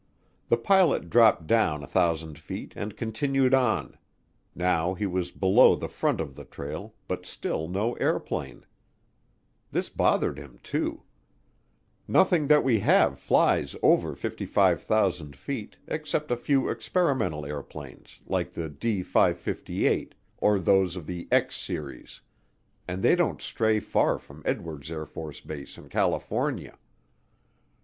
The 0.49 0.57
pilot 0.57 1.11
dropped 1.11 1.45
down 1.45 1.81
1,000 1.81 2.39
feet 2.39 2.73
and 2.75 2.97
continued 2.97 3.53
on 3.53 3.99
now 4.55 4.95
he 4.95 5.05
was 5.05 5.29
below 5.29 5.75
the 5.75 5.87
front 5.87 6.19
of 6.19 6.35
the 6.35 6.43
trail, 6.43 6.95
but 7.07 7.23
still 7.27 7.67
no 7.67 7.93
airplane. 7.93 8.65
This 9.69 9.89
bothered 9.89 10.39
him 10.39 10.59
too. 10.63 11.03
Nothing 12.07 12.47
that 12.47 12.63
we 12.63 12.79
have 12.79 13.19
flies 13.19 13.75
over 13.83 14.15
55,000 14.15 15.35
feet 15.35 15.77
except 15.87 16.31
a 16.31 16.35
few 16.35 16.67
experimental 16.67 17.45
airplanes 17.45 18.21
like 18.25 18.53
the 18.53 18.69
D 18.69 19.03
558 19.03 20.15
or 20.39 20.57
those 20.57 20.95
of 20.95 21.05
the 21.05 21.27
"X" 21.29 21.55
series, 21.57 22.21
and 22.87 23.03
they 23.03 23.15
don't 23.15 23.39
stray 23.39 23.79
far 23.79 24.17
from 24.17 24.41
Edwards 24.45 24.89
AFB 24.89 25.77
in 25.77 25.89
California. 25.89 26.79